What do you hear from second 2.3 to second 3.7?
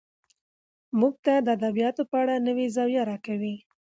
نوې زاويه راکوي